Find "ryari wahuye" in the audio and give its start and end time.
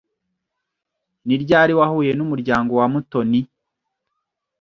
1.43-2.11